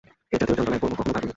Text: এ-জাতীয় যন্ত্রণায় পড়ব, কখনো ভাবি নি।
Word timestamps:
এ-জাতীয় 0.33 0.55
যন্ত্রণায় 0.59 0.81
পড়ব, 0.83 0.95
কখনো 1.01 1.11
ভাবি 1.15 1.25
নি। 1.25 1.29